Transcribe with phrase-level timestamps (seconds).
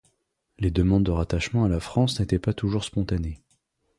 [0.57, 3.39] Les demandes de rattachement à la France n'étaient pas toujours spontanées.